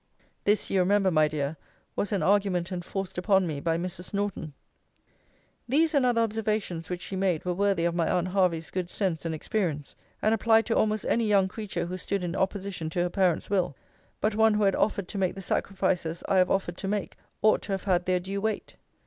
[0.45, 1.57] This, you remember, my dear,
[1.95, 4.15] was an argument enforced upon me by Mrs.
[4.15, 4.55] Norton.
[5.69, 9.25] These and other observations which she made were worthy of my aunt Hervey's good sense
[9.25, 13.11] and experience, and applied to almost any young creature who stood in opposition to her
[13.11, 13.75] parents' will,
[14.19, 17.61] but one who had offered to make the sacrifices I have offered to make, ought
[17.61, 18.77] to have had their due weight.